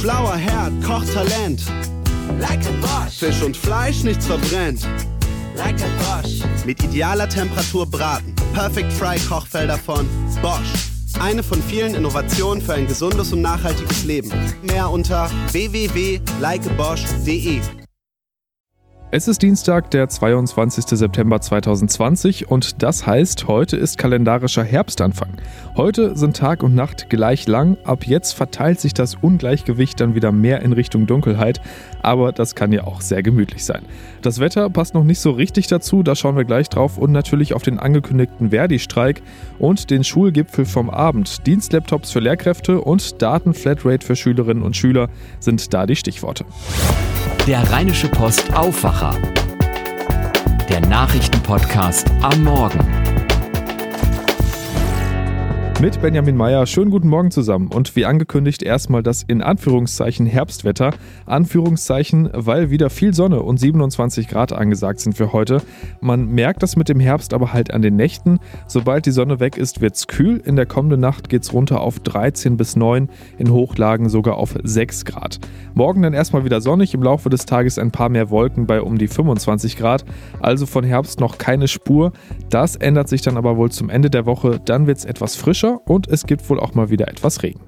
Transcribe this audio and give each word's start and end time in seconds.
Schlauer 0.00 0.36
Herd, 0.36 0.72
kocht 0.84 1.12
Talent. 1.12 1.62
Like 2.38 2.64
a 2.66 2.70
Bosch. 2.80 3.18
Fisch 3.18 3.42
und 3.42 3.56
Fleisch, 3.56 4.02
nichts 4.02 4.26
verbrennt. 4.26 4.86
Like 5.56 5.80
a 5.82 5.86
Bosch. 5.98 6.40
Mit 6.64 6.82
idealer 6.82 7.28
Temperatur 7.28 7.86
braten. 7.86 8.34
Perfect 8.52 8.92
Fry 8.92 9.16
Kochfelder 9.28 9.78
von 9.78 10.08
Bosch. 10.42 10.72
Eine 11.20 11.42
von 11.42 11.62
vielen 11.62 11.94
Innovationen 11.94 12.62
für 12.62 12.74
ein 12.74 12.86
gesundes 12.86 13.32
und 13.32 13.40
nachhaltiges 13.40 14.04
Leben. 14.04 14.30
Mehr 14.62 14.90
unter 14.90 15.30
www.likeabosch.de. 15.52 17.85
Es 19.12 19.28
ist 19.28 19.40
Dienstag, 19.40 19.92
der 19.92 20.08
22. 20.08 20.84
September 20.98 21.40
2020 21.40 22.50
und 22.50 22.82
das 22.82 23.06
heißt, 23.06 23.46
heute 23.46 23.76
ist 23.76 23.98
kalendarischer 23.98 24.64
Herbstanfang. 24.64 25.28
Heute 25.76 26.16
sind 26.16 26.36
Tag 26.36 26.64
und 26.64 26.74
Nacht 26.74 27.08
gleich 27.08 27.46
lang, 27.46 27.76
ab 27.84 28.04
jetzt 28.04 28.32
verteilt 28.32 28.80
sich 28.80 28.94
das 28.94 29.14
Ungleichgewicht 29.14 30.00
dann 30.00 30.16
wieder 30.16 30.32
mehr 30.32 30.60
in 30.62 30.72
Richtung 30.72 31.06
Dunkelheit, 31.06 31.60
aber 32.02 32.32
das 32.32 32.56
kann 32.56 32.72
ja 32.72 32.82
auch 32.82 33.00
sehr 33.00 33.22
gemütlich 33.22 33.64
sein. 33.64 33.82
Das 34.22 34.40
Wetter 34.40 34.68
passt 34.70 34.94
noch 34.94 35.04
nicht 35.04 35.20
so 35.20 35.30
richtig 35.30 35.68
dazu, 35.68 36.02
da 36.02 36.16
schauen 36.16 36.36
wir 36.36 36.44
gleich 36.44 36.68
drauf 36.68 36.98
und 36.98 37.12
natürlich 37.12 37.54
auf 37.54 37.62
den 37.62 37.78
angekündigten 37.78 38.50
Verdi-Streik 38.50 39.22
und 39.60 39.90
den 39.90 40.02
Schulgipfel 40.02 40.64
vom 40.64 40.90
Abend. 40.90 41.46
Dienstlaptops 41.46 42.10
für 42.10 42.20
Lehrkräfte 42.20 42.80
und 42.80 43.22
Datenflatrate 43.22 44.04
für 44.04 44.16
Schülerinnen 44.16 44.64
und 44.64 44.76
Schüler 44.76 45.10
sind 45.38 45.72
da 45.72 45.86
die 45.86 45.94
Stichworte. 45.94 46.44
Der 47.46 47.62
Rheinische 47.70 48.08
Post 48.08 48.52
Aufwacher. 48.56 49.05
Der 50.68 50.80
Nachrichtenpodcast 50.80 52.10
am 52.22 52.42
Morgen. 52.42 53.05
Mit 55.78 56.00
Benjamin 56.00 56.38
Meyer, 56.38 56.64
schönen 56.64 56.90
guten 56.90 57.08
Morgen 57.08 57.30
zusammen. 57.30 57.68
Und 57.68 57.96
wie 57.96 58.06
angekündigt, 58.06 58.62
erstmal 58.62 59.02
das 59.02 59.22
in 59.22 59.42
Anführungszeichen 59.42 60.24
Herbstwetter. 60.24 60.94
Anführungszeichen, 61.26 62.30
weil 62.32 62.70
wieder 62.70 62.88
viel 62.88 63.12
Sonne 63.12 63.42
und 63.42 63.58
27 63.58 64.26
Grad 64.26 64.54
angesagt 64.54 65.00
sind 65.00 65.18
für 65.18 65.34
heute. 65.34 65.60
Man 66.00 66.30
merkt 66.30 66.62
das 66.62 66.76
mit 66.76 66.88
dem 66.88 66.98
Herbst 66.98 67.34
aber 67.34 67.52
halt 67.52 67.74
an 67.74 67.82
den 67.82 67.94
Nächten. 67.94 68.40
Sobald 68.66 69.04
die 69.04 69.10
Sonne 69.10 69.38
weg 69.38 69.58
ist, 69.58 69.82
wird's 69.82 70.06
kühl. 70.06 70.38
In 70.38 70.56
der 70.56 70.64
kommenden 70.64 71.00
Nacht 71.00 71.28
geht's 71.28 71.52
runter 71.52 71.82
auf 71.82 72.00
13 72.00 72.56
bis 72.56 72.74
9, 72.74 73.10
in 73.36 73.52
Hochlagen 73.52 74.08
sogar 74.08 74.38
auf 74.38 74.54
6 74.62 75.04
Grad. 75.04 75.40
Morgen 75.74 76.00
dann 76.00 76.14
erstmal 76.14 76.46
wieder 76.46 76.62
sonnig, 76.62 76.94
im 76.94 77.02
Laufe 77.02 77.28
des 77.28 77.44
Tages 77.44 77.78
ein 77.78 77.90
paar 77.90 78.08
mehr 78.08 78.30
Wolken 78.30 78.66
bei 78.66 78.80
um 78.80 78.96
die 78.96 79.08
25 79.08 79.76
Grad. 79.76 80.06
Also 80.40 80.64
von 80.64 80.84
Herbst 80.84 81.20
noch 81.20 81.36
keine 81.36 81.68
Spur. 81.68 82.12
Das 82.48 82.76
ändert 82.76 83.08
sich 83.08 83.20
dann 83.20 83.36
aber 83.36 83.58
wohl 83.58 83.70
zum 83.70 83.90
Ende 83.90 84.08
der 84.08 84.24
Woche. 84.24 84.58
Dann 84.64 84.86
wird's 84.86 85.04
etwas 85.04 85.36
frischer 85.36 85.65
und 85.74 86.08
es 86.08 86.26
gibt 86.26 86.48
wohl 86.48 86.60
auch 86.60 86.74
mal 86.74 86.90
wieder 86.90 87.08
etwas 87.08 87.42
Regen. 87.42 87.60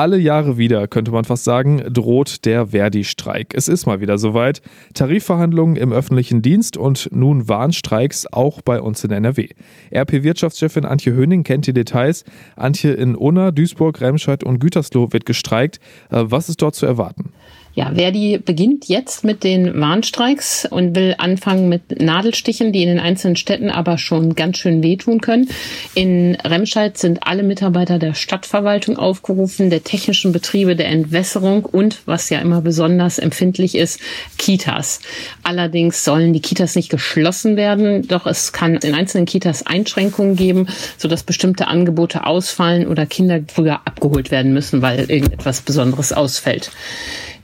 Alle 0.00 0.16
Jahre 0.16 0.56
wieder, 0.56 0.88
könnte 0.88 1.10
man 1.10 1.24
fast 1.24 1.44
sagen, 1.44 1.82
droht 1.92 2.46
der 2.46 2.68
Verdi-Streik. 2.68 3.52
Es 3.54 3.68
ist 3.68 3.84
mal 3.84 4.00
wieder 4.00 4.16
soweit. 4.16 4.62
Tarifverhandlungen 4.94 5.76
im 5.76 5.92
öffentlichen 5.92 6.40
Dienst 6.40 6.78
und 6.78 7.10
nun 7.12 7.48
Warnstreiks 7.48 8.26
auch 8.32 8.62
bei 8.62 8.80
uns 8.80 9.04
in 9.04 9.10
NRW. 9.10 9.48
RP-Wirtschaftschefin 9.92 10.86
Antje 10.86 11.12
Höning 11.12 11.42
kennt 11.42 11.66
die 11.66 11.74
Details. 11.74 12.24
Antje 12.56 12.92
in 12.92 13.14
Unna, 13.14 13.50
Duisburg, 13.50 14.00
Remscheid 14.00 14.42
und 14.42 14.58
Gütersloh 14.58 15.12
wird 15.12 15.26
gestreikt. 15.26 15.80
Äh, 16.08 16.22
was 16.22 16.48
ist 16.48 16.62
dort 16.62 16.76
zu 16.76 16.86
erwarten? 16.86 17.34
Ja, 17.72 17.92
Verdi 17.94 18.38
beginnt 18.38 18.88
jetzt 18.88 19.22
mit 19.22 19.44
den 19.44 19.80
Warnstreiks 19.80 20.66
und 20.68 20.96
will 20.96 21.14
anfangen 21.18 21.68
mit 21.68 22.02
Nadelstichen, 22.02 22.72
die 22.72 22.82
in 22.82 22.88
den 22.88 22.98
einzelnen 22.98 23.36
Städten 23.36 23.70
aber 23.70 23.96
schon 23.96 24.34
ganz 24.34 24.58
schön 24.58 24.82
wehtun 24.82 25.20
können. 25.20 25.48
In 25.94 26.36
Remscheid 26.44 26.98
sind 26.98 27.20
alle 27.22 27.44
Mitarbeiter 27.44 28.00
der 28.00 28.14
Stadtverwaltung 28.14 28.96
aufgerufen, 28.96 29.70
der 29.70 29.84
technischen 29.84 30.32
Betriebe, 30.32 30.74
der 30.74 30.88
Entwässerung 30.88 31.64
und, 31.64 32.00
was 32.06 32.28
ja 32.28 32.40
immer 32.40 32.60
besonders 32.60 33.20
empfindlich 33.20 33.76
ist, 33.76 34.00
Kitas. 34.36 35.00
Allerdings 35.44 36.04
sollen 36.04 36.32
die 36.32 36.42
Kitas 36.42 36.74
nicht 36.74 36.90
geschlossen 36.90 37.56
werden, 37.56 38.08
doch 38.08 38.26
es 38.26 38.52
kann 38.52 38.74
in 38.78 38.94
einzelnen 38.94 39.26
Kitas 39.26 39.64
Einschränkungen 39.64 40.34
geben, 40.34 40.66
sodass 40.98 41.22
bestimmte 41.22 41.68
Angebote 41.68 42.26
ausfallen 42.26 42.88
oder 42.88 43.06
Kinder 43.06 43.40
früher 43.46 43.82
abgeholt 43.84 44.32
werden 44.32 44.52
müssen, 44.52 44.82
weil 44.82 45.08
irgendetwas 45.08 45.60
Besonderes 45.60 46.12
ausfällt. 46.12 46.72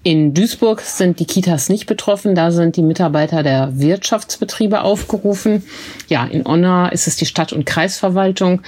In 0.07 0.35
Duisburg 0.35 0.83
sind 0.83 1.19
die 1.19 1.25
Kitas 1.25 1.69
nicht 1.69 1.87
betroffen. 1.87 2.37
Da 2.37 2.53
sind 2.53 2.77
die 2.77 2.83
Mitarbeiter 2.83 3.43
der 3.43 3.81
Wirtschaftsbetriebe 3.81 4.83
aufgerufen. 4.83 5.65
Ja, 6.07 6.25
in 6.25 6.47
Onna 6.47 6.91
ist 6.91 7.09
es 7.09 7.17
die 7.17 7.27
Stadt- 7.27 7.53
und 7.53 7.67
Kreisverwaltung. 7.67 8.63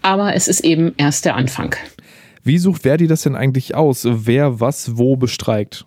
Aber 0.00 0.36
es 0.36 0.46
ist 0.46 0.60
eben 0.60 0.94
erst 0.96 1.24
der 1.24 1.34
Anfang. 1.34 1.74
Wie 2.44 2.58
sucht 2.58 2.82
Verdi 2.82 3.08
das 3.08 3.22
denn 3.22 3.34
eigentlich 3.34 3.74
aus? 3.74 4.06
Wer 4.08 4.60
was 4.60 4.96
wo 4.96 5.16
bestreikt? 5.16 5.86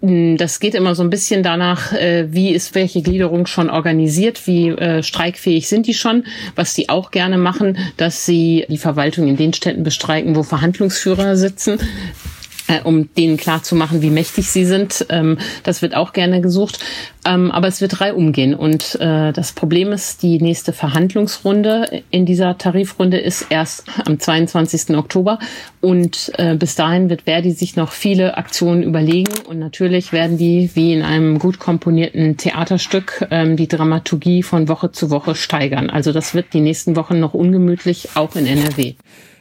Das 0.00 0.60
geht 0.60 0.76
immer 0.76 0.94
so 0.94 1.02
ein 1.02 1.10
bisschen 1.10 1.42
danach, 1.42 1.92
äh, 1.92 2.28
wie 2.30 2.50
ist 2.50 2.76
welche 2.76 3.02
Gliederung 3.02 3.46
schon 3.46 3.68
organisiert, 3.68 4.46
wie 4.46 4.68
äh, 4.68 5.02
streikfähig 5.02 5.66
sind 5.66 5.88
die 5.88 5.94
schon. 5.94 6.22
Was 6.54 6.74
die 6.74 6.88
auch 6.88 7.10
gerne 7.10 7.36
machen, 7.36 7.78
dass 7.96 8.24
sie 8.24 8.64
die 8.68 8.78
Verwaltung 8.78 9.26
in 9.26 9.36
den 9.36 9.52
Städten 9.52 9.82
bestreiken, 9.82 10.36
wo 10.36 10.44
Verhandlungsführer 10.44 11.34
sitzen 11.34 11.80
äh, 12.68 12.80
um 12.82 13.12
denen 13.14 13.36
klarzumachen, 13.36 14.02
wie 14.02 14.10
mächtig 14.10 14.50
sie 14.50 14.64
sind. 14.64 15.06
Ähm, 15.10 15.38
das 15.62 15.82
wird 15.82 15.94
auch 15.94 16.12
gerne 16.12 16.40
gesucht. 16.40 16.78
Ähm, 17.26 17.50
aber 17.50 17.68
es 17.68 17.80
wird 17.80 17.98
drei 17.98 18.12
umgehen. 18.12 18.54
Und 18.54 18.96
äh, 19.00 19.32
das 19.32 19.52
Problem 19.52 19.92
ist, 19.92 20.22
die 20.22 20.40
nächste 20.40 20.72
Verhandlungsrunde 20.72 22.02
in 22.10 22.26
dieser 22.26 22.58
Tarifrunde 22.58 23.18
ist 23.18 23.46
erst 23.50 23.84
am 24.04 24.18
22. 24.18 24.96
Oktober. 24.96 25.38
Und 25.80 26.32
äh, 26.38 26.54
bis 26.54 26.74
dahin 26.74 27.08
wird 27.08 27.22
Verdi 27.22 27.52
sich 27.52 27.76
noch 27.76 27.92
viele 27.92 28.36
Aktionen 28.36 28.82
überlegen. 28.82 29.32
Und 29.48 29.58
natürlich 29.58 30.12
werden 30.12 30.36
die, 30.36 30.70
wie 30.74 30.92
in 30.92 31.02
einem 31.02 31.38
gut 31.38 31.58
komponierten 31.58 32.36
Theaterstück, 32.36 33.26
ähm, 33.30 33.56
die 33.56 33.68
Dramaturgie 33.68 34.42
von 34.42 34.68
Woche 34.68 34.92
zu 34.92 35.10
Woche 35.10 35.34
steigern. 35.34 35.90
Also 35.90 36.12
das 36.12 36.34
wird 36.34 36.52
die 36.52 36.60
nächsten 36.60 36.96
Wochen 36.96 37.20
noch 37.20 37.34
ungemütlich, 37.34 38.10
auch 38.14 38.36
in 38.36 38.46
NRW. 38.46 38.94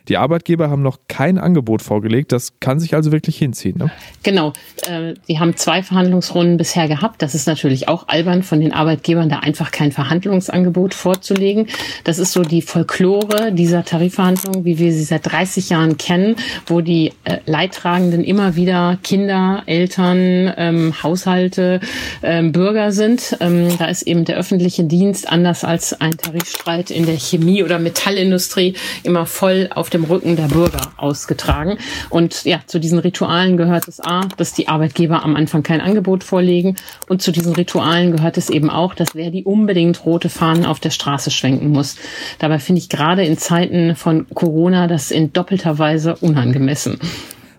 Die 0.09 0.17
Arbeitgeber 0.17 0.69
haben 0.69 0.81
noch 0.81 0.99
kein 1.07 1.37
Angebot 1.37 1.81
vorgelegt. 1.81 2.33
Das 2.33 2.59
kann 2.59 2.79
sich 2.79 2.93
also 2.93 3.11
wirklich 3.11 3.37
hinziehen. 3.37 3.77
Ne? 3.77 3.91
Genau. 4.23 4.51
Äh, 4.87 5.13
sie 5.27 5.39
haben 5.39 5.55
zwei 5.55 5.81
Verhandlungsrunden 5.81 6.57
bisher 6.57 6.89
gehabt. 6.89 7.21
Das 7.21 7.35
ist 7.35 7.47
natürlich 7.47 7.87
auch 7.87 8.09
albern 8.09 8.43
von 8.43 8.59
den 8.59 8.73
Arbeitgebern, 8.73 9.29
da 9.29 9.39
einfach 9.39 9.71
kein 9.71 9.93
Verhandlungsangebot 9.93 10.93
vorzulegen. 10.93 11.67
Das 12.03 12.19
ist 12.19 12.33
so 12.33 12.41
die 12.41 12.61
Folklore 12.61 13.53
dieser 13.53 13.85
Tarifverhandlungen, 13.85 14.65
wie 14.65 14.77
wir 14.77 14.91
sie 14.91 15.03
seit 15.03 15.31
30 15.31 15.69
Jahren 15.69 15.97
kennen, 15.97 16.35
wo 16.65 16.81
die 16.81 17.13
äh, 17.23 17.37
Leidtragenden 17.45 18.25
immer 18.25 18.57
wieder 18.57 18.97
Kinder, 19.03 19.63
Eltern, 19.67 20.53
ähm, 20.57 20.93
Haushalte, 21.01 21.79
ähm, 22.21 22.51
Bürger 22.51 22.91
sind. 22.91 23.37
Ähm, 23.39 23.77
da 23.77 23.85
ist 23.85 24.01
eben 24.03 24.25
der 24.25 24.35
öffentliche 24.35 24.83
Dienst 24.83 25.29
anders 25.29 25.63
als 25.63 25.99
ein 26.01 26.17
Tarifstreit 26.17 26.91
in 26.91 27.05
der 27.05 27.17
Chemie- 27.17 27.63
oder 27.63 27.79
Metallindustrie 27.79 28.75
immer 29.03 29.25
voll 29.25 29.69
auf 29.73 29.92
dem 29.93 30.03
Rücken 30.03 30.35
der 30.35 30.47
Bürger 30.47 30.91
ausgetragen. 30.97 31.77
Und 32.09 32.43
ja, 32.45 32.61
zu 32.65 32.79
diesen 32.79 32.99
Ritualen 32.99 33.57
gehört 33.57 33.87
es 33.87 33.99
A, 33.99 34.21
dass 34.37 34.53
die 34.53 34.67
Arbeitgeber 34.67 35.23
am 35.23 35.35
Anfang 35.35 35.63
kein 35.63 35.81
Angebot 35.81 36.23
vorlegen. 36.23 36.75
Und 37.07 37.21
zu 37.21 37.31
diesen 37.31 37.53
Ritualen 37.53 38.11
gehört 38.11 38.37
es 38.37 38.49
eben 38.49 38.69
auch, 38.69 38.93
dass 38.95 39.15
wer 39.15 39.31
die 39.31 39.43
unbedingt 39.43 40.05
rote 40.05 40.29
Fahnen 40.29 40.65
auf 40.65 40.79
der 40.79 40.89
Straße 40.91 41.31
schwenken 41.31 41.69
muss. 41.69 41.97
Dabei 42.39 42.59
finde 42.59 42.79
ich 42.79 42.89
gerade 42.89 43.23
in 43.23 43.37
Zeiten 43.37 43.95
von 43.95 44.27
Corona 44.33 44.87
das 44.87 45.11
in 45.11 45.33
doppelter 45.33 45.77
Weise 45.79 46.15
unangemessen. 46.15 46.99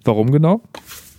Warum 0.05 0.31
genau? 0.31 0.61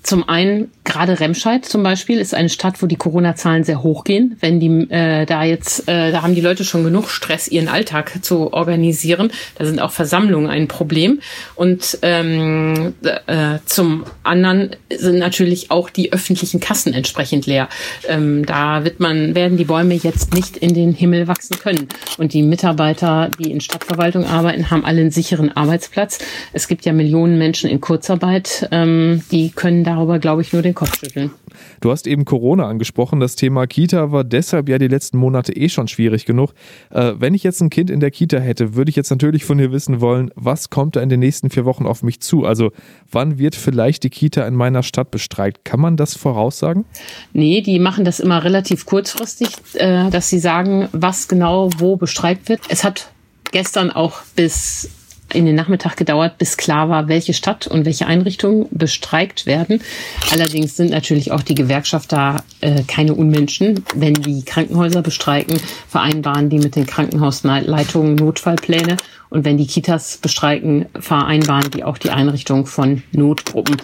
Zum 0.05 0.29
einen, 0.29 0.69
gerade 0.83 1.19
Remscheid 1.19 1.65
zum 1.65 1.81
Beispiel 1.81 2.19
ist 2.19 2.35
eine 2.35 2.49
Stadt, 2.49 2.83
wo 2.83 2.85
die 2.85 2.95
Corona-Zahlen 2.95 3.63
sehr 3.63 3.81
hoch 3.81 4.03
gehen. 4.03 4.37
Wenn 4.39 4.59
die 4.59 4.67
äh, 4.91 5.25
da 5.25 5.43
jetzt, 5.43 5.89
äh, 5.89 6.11
da 6.11 6.21
haben 6.21 6.35
die 6.35 6.41
Leute 6.41 6.63
schon 6.63 6.83
genug 6.83 7.09
Stress, 7.09 7.47
ihren 7.47 7.67
Alltag 7.67 8.23
zu 8.23 8.53
organisieren. 8.53 9.31
Da 9.55 9.65
sind 9.65 9.81
auch 9.81 9.89
Versammlungen 9.89 10.47
ein 10.47 10.67
Problem. 10.67 11.21
Und 11.55 11.97
ähm, 12.03 12.93
äh, 13.01 13.57
zum 13.65 14.05
anderen 14.21 14.75
sind 14.95 15.17
natürlich 15.17 15.71
auch 15.71 15.89
die 15.89 16.13
öffentlichen 16.13 16.59
Kassen 16.59 16.93
entsprechend 16.93 17.47
leer. 17.47 17.67
Ähm, 18.07 18.45
da 18.45 18.83
wird 18.83 18.99
man, 18.99 19.33
werden 19.33 19.57
die 19.57 19.65
Bäume 19.65 19.95
jetzt 19.95 20.35
nicht 20.35 20.55
in 20.55 20.75
den 20.75 20.93
Himmel 20.93 21.27
wachsen 21.27 21.57
können. 21.57 21.87
Und 22.19 22.33
die 22.33 22.43
Mitarbeiter, 22.43 23.31
die 23.39 23.49
in 23.49 23.59
Stadtverwaltung 23.59 24.23
arbeiten, 24.23 24.69
haben 24.69 24.85
alle 24.85 25.01
einen 25.01 25.09
sicheren 25.09 25.51
Arbeitsplatz. 25.57 26.19
Es 26.53 26.67
gibt 26.67 26.85
ja 26.85 26.93
Millionen 26.93 27.39
Menschen 27.39 27.71
in 27.71 27.81
Kurzarbeit, 27.81 28.67
ähm, 28.69 29.23
die 29.31 29.49
können 29.49 29.83
da 29.83 29.94
darüber, 29.95 30.19
glaube 30.19 30.41
ich, 30.41 30.53
nur 30.53 30.61
den 30.61 30.73
Kopf 30.73 30.99
schütteln. 30.99 31.31
Du 31.81 31.91
hast 31.91 32.07
eben 32.07 32.25
Corona 32.25 32.67
angesprochen. 32.67 33.19
Das 33.19 33.35
Thema 33.35 33.67
Kita 33.67 34.11
war 34.11 34.23
deshalb 34.23 34.69
ja 34.69 34.77
die 34.77 34.87
letzten 34.87 35.17
Monate 35.17 35.55
eh 35.55 35.69
schon 35.69 35.87
schwierig 35.87 36.25
genug. 36.25 36.53
Äh, 36.91 37.13
wenn 37.17 37.33
ich 37.33 37.43
jetzt 37.43 37.61
ein 37.61 37.69
Kind 37.69 37.89
in 37.89 37.99
der 37.99 38.11
Kita 38.11 38.37
hätte, 38.37 38.75
würde 38.75 38.89
ich 38.89 38.95
jetzt 38.95 39.09
natürlich 39.09 39.45
von 39.45 39.57
dir 39.57 39.71
wissen 39.71 40.01
wollen, 40.01 40.31
was 40.35 40.69
kommt 40.69 40.95
da 40.95 41.01
in 41.01 41.09
den 41.09 41.19
nächsten 41.19 41.49
vier 41.49 41.65
Wochen 41.65 41.85
auf 41.85 42.03
mich 42.03 42.19
zu? 42.19 42.45
Also 42.45 42.71
wann 43.11 43.37
wird 43.37 43.55
vielleicht 43.55 44.03
die 44.03 44.09
Kita 44.09 44.45
in 44.47 44.55
meiner 44.55 44.83
Stadt 44.83 45.11
bestreikt? 45.11 45.65
Kann 45.65 45.79
man 45.79 45.97
das 45.97 46.15
voraussagen? 46.15 46.85
Nee, 47.33 47.61
die 47.61 47.79
machen 47.79 48.05
das 48.05 48.19
immer 48.19 48.43
relativ 48.43 48.85
kurzfristig, 48.85 49.49
äh, 49.73 50.09
dass 50.09 50.29
sie 50.29 50.39
sagen, 50.39 50.89
was 50.91 51.27
genau 51.27 51.69
wo 51.77 51.95
bestreikt 51.95 52.49
wird. 52.49 52.61
Es 52.69 52.83
hat 52.83 53.11
gestern 53.51 53.91
auch 53.91 54.21
bis 54.35 54.89
in 55.35 55.45
den 55.45 55.55
Nachmittag 55.55 55.97
gedauert, 55.97 56.37
bis 56.37 56.57
klar 56.57 56.89
war, 56.89 57.07
welche 57.07 57.33
Stadt 57.33 57.67
und 57.67 57.85
welche 57.85 58.07
Einrichtungen 58.07 58.67
bestreikt 58.71 59.45
werden. 59.45 59.81
Allerdings 60.31 60.75
sind 60.75 60.91
natürlich 60.91 61.31
auch 61.31 61.41
die 61.41 61.55
Gewerkschafter 61.55 62.43
äh, 62.61 62.83
keine 62.87 63.13
Unmenschen. 63.13 63.83
Wenn 63.95 64.13
die 64.13 64.43
Krankenhäuser 64.43 65.01
bestreiken, 65.01 65.59
vereinbaren 65.87 66.49
die 66.49 66.59
mit 66.59 66.75
den 66.75 66.85
Krankenhausleitungen 66.85 68.15
Notfallpläne 68.15 68.97
und 69.29 69.43
wenn 69.43 69.57
die 69.57 69.67
Kitas 69.67 70.17
bestreiken, 70.17 70.85
vereinbaren 70.97 71.69
die 71.71 71.83
auch 71.83 71.97
die 71.97 72.11
Einrichtung 72.11 72.65
von 72.67 73.03
Notgruppen, 73.11 73.77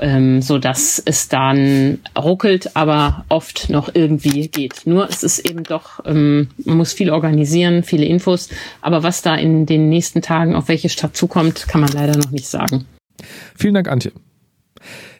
ähm, 0.00 0.40
so 0.40 0.58
dass 0.58 1.02
es 1.04 1.28
dann 1.28 1.98
ruckelt, 2.16 2.76
aber 2.76 3.24
oft 3.28 3.70
noch 3.70 3.90
irgendwie 3.92 4.48
geht. 4.48 4.82
Nur 4.84 5.08
es 5.08 5.22
ist 5.22 5.40
eben 5.40 5.64
doch, 5.64 5.98
ähm, 6.04 6.48
man 6.64 6.76
muss 6.76 6.92
viel 6.92 7.10
organisieren, 7.10 7.82
viele 7.82 8.04
Infos, 8.04 8.50
aber 8.82 9.02
was 9.02 9.22
da 9.22 9.34
in 9.34 9.66
den 9.66 9.88
nächsten 9.88 10.22
Tagen 10.22 10.54
auf 10.54 10.68
welche 10.68 10.83
Stadt 10.88 11.16
zukommt, 11.16 11.66
kann 11.68 11.80
man 11.80 11.90
leider 11.90 12.16
noch 12.16 12.30
nicht 12.30 12.46
sagen. 12.46 12.86
Vielen 13.56 13.74
Dank, 13.74 13.88
Antje. 13.88 14.12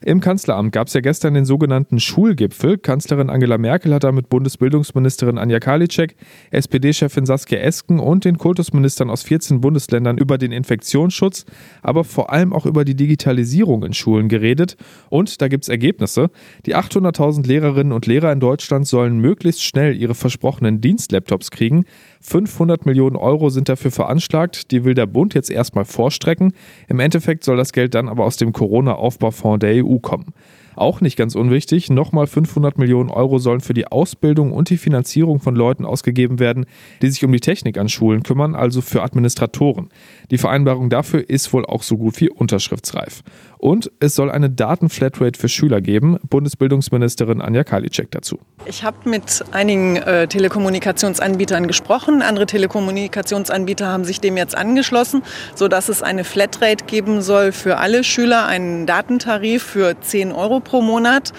Im 0.04 0.20
Kanzleramt 0.20 0.70
gab 0.70 0.88
es 0.88 0.92
ja 0.92 1.00
gestern 1.00 1.32
den 1.32 1.46
sogenannten 1.46 1.98
Schulgipfel. 1.98 2.76
Kanzlerin 2.76 3.30
Angela 3.30 3.56
Merkel 3.56 3.94
hat 3.94 4.04
da 4.04 4.12
mit 4.12 4.28
Bundesbildungsministerin 4.28 5.38
Anja 5.38 5.60
Karliczek, 5.60 6.14
SPD-Chefin 6.50 7.24
Saskia 7.24 7.60
Esken 7.60 7.98
und 7.98 8.26
den 8.26 8.36
Kultusministern 8.36 9.08
aus 9.08 9.22
14 9.22 9.62
Bundesländern 9.62 10.18
über 10.18 10.36
den 10.36 10.52
Infektionsschutz, 10.52 11.46
aber 11.80 12.04
vor 12.04 12.30
allem 12.30 12.52
auch 12.52 12.66
über 12.66 12.84
die 12.84 12.96
Digitalisierung 12.96 13.82
in 13.82 13.94
Schulen 13.94 14.28
geredet. 14.28 14.76
Und 15.08 15.40
da 15.40 15.48
gibt 15.48 15.64
es 15.64 15.70
Ergebnisse. 15.70 16.28
Die 16.66 16.76
800.000 16.76 17.46
Lehrerinnen 17.46 17.94
und 17.94 18.04
Lehrer 18.04 18.30
in 18.30 18.40
Deutschland 18.40 18.86
sollen 18.86 19.20
möglichst 19.20 19.62
schnell 19.62 19.96
ihre 19.96 20.14
versprochenen 20.14 20.82
Dienstlaptops 20.82 21.50
kriegen. 21.50 21.86
500 22.20 22.84
Millionen 22.84 23.16
Euro 23.16 23.48
sind 23.48 23.70
dafür 23.70 23.90
veranschlagt. 23.90 24.70
Die 24.70 24.84
will 24.84 24.92
der 24.92 25.06
Bund 25.06 25.32
jetzt 25.32 25.50
erstmal 25.50 25.86
vorstrecken. 25.86 26.52
Im 26.88 27.00
Endeffekt 27.00 27.44
soll 27.44 27.56
das 27.56 27.72
Geld 27.72 27.94
dann 27.94 28.10
aber 28.10 28.24
aus 28.24 28.36
dem 28.36 28.52
Corona-Aufbaufonds 28.52 29.60
der 29.60 29.82
EU 29.84 29.93
kommen. 29.98 30.32
Auch 30.76 31.00
nicht 31.00 31.16
ganz 31.16 31.34
unwichtig, 31.34 31.90
nochmal 31.90 32.26
500 32.26 32.78
Millionen 32.78 33.10
Euro 33.10 33.38
sollen 33.38 33.60
für 33.60 33.74
die 33.74 33.86
Ausbildung 33.86 34.52
und 34.52 34.70
die 34.70 34.76
Finanzierung 34.76 35.40
von 35.40 35.54
Leuten 35.54 35.84
ausgegeben 35.84 36.40
werden, 36.40 36.66
die 37.00 37.10
sich 37.10 37.24
um 37.24 37.32
die 37.32 37.40
Technik 37.40 37.78
an 37.78 37.88
Schulen 37.88 38.22
kümmern, 38.22 38.54
also 38.54 38.80
für 38.80 39.02
Administratoren. 39.02 39.88
Die 40.30 40.38
Vereinbarung 40.38 40.90
dafür 40.90 41.28
ist 41.28 41.52
wohl 41.52 41.64
auch 41.64 41.82
so 41.82 41.96
gut 41.96 42.20
wie 42.20 42.30
unterschriftsreif. 42.30 43.22
Und 43.64 43.90
es 43.98 44.14
soll 44.14 44.30
eine 44.30 44.50
Datenflatrate 44.50 45.40
für 45.40 45.48
Schüler 45.48 45.80
geben. 45.80 46.18
Bundesbildungsministerin 46.28 47.40
Anja 47.40 47.64
Karliczek 47.64 48.10
dazu. 48.10 48.38
Ich 48.66 48.84
habe 48.84 49.08
mit 49.08 49.42
einigen 49.52 49.96
äh, 49.96 50.28
Telekommunikationsanbietern 50.28 51.66
gesprochen. 51.66 52.20
Andere 52.20 52.44
Telekommunikationsanbieter 52.44 53.86
haben 53.86 54.04
sich 54.04 54.20
dem 54.20 54.36
jetzt 54.36 54.54
angeschlossen, 54.54 55.22
sodass 55.54 55.88
es 55.88 56.02
eine 56.02 56.24
Flatrate 56.24 56.84
geben 56.84 57.22
soll 57.22 57.52
für 57.52 57.78
alle 57.78 58.04
Schüler, 58.04 58.44
einen 58.44 58.84
Datentarif 58.84 59.62
für 59.62 59.98
10 59.98 60.32
Euro 60.32 60.60
pro 60.60 60.82
Monat 60.82 61.32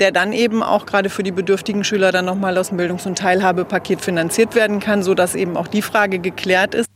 der 0.00 0.10
dann 0.10 0.32
eben 0.32 0.64
auch 0.64 0.86
gerade 0.86 1.10
für 1.10 1.22
die 1.22 1.30
bedürftigen 1.30 1.84
Schüler 1.84 2.10
dann 2.10 2.24
nochmal 2.24 2.58
aus 2.58 2.70
dem 2.70 2.78
Bildungs- 2.78 3.06
und 3.06 3.18
Teilhabepaket 3.18 4.00
finanziert 4.00 4.56
werden 4.56 4.80
kann, 4.80 5.02
sodass 5.02 5.36
eben 5.36 5.56
auch 5.56 5.68
die 5.68 5.82
Frage 5.82 6.18
geklärt 6.18 6.74
ist. 6.74 6.88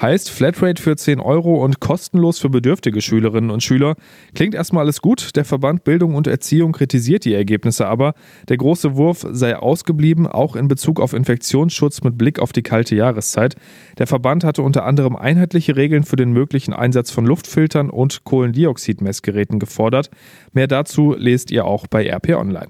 Heißt 0.00 0.30
Flatrate 0.30 0.80
für 0.80 0.96
10 0.96 1.20
Euro 1.20 1.62
und 1.64 1.80
kostenlos 1.80 2.38
für 2.38 2.48
bedürftige 2.48 3.00
Schülerinnen 3.00 3.50
und 3.50 3.62
Schüler. 3.62 3.96
Klingt 4.34 4.54
erstmal 4.54 4.84
alles 4.84 5.00
gut. 5.00 5.36
Der 5.36 5.44
Verband 5.44 5.84
Bildung 5.84 6.14
und 6.14 6.26
Erziehung 6.26 6.72
kritisiert 6.72 7.24
die 7.24 7.34
Ergebnisse 7.34 7.86
aber. 7.86 8.14
Der 8.48 8.56
große 8.56 8.96
Wurf 8.96 9.26
sei 9.30 9.56
ausgeblieben, 9.56 10.26
auch 10.26 10.56
in 10.56 10.68
Bezug 10.68 11.00
auf 11.00 11.12
Infektionsschutz 11.12 12.02
mit 12.02 12.16
Blick 12.16 12.38
auf 12.38 12.52
die 12.52 12.62
kalte 12.62 12.94
Jahreszeit. 12.94 13.56
Der 13.98 14.06
Verband 14.06 14.44
hatte 14.44 14.62
unter 14.62 14.84
anderem 14.84 15.16
einheitliche 15.16 15.76
Regeln 15.76 16.04
für 16.04 16.16
den 16.16 16.32
möglichen 16.32 16.72
Einsatz 16.72 17.10
von 17.10 17.26
Luftfiltern 17.26 17.90
und 17.90 18.24
Kohlendioxidmessgeräten 18.24 19.58
gefordert. 19.58 20.10
Mehr 20.52 20.66
dazu 20.66 21.14
lest 21.16 21.50
ihr 21.50 21.64
auch 21.64 21.86
bei 21.86 22.08
RP 22.08 22.36
Online. 22.36 22.68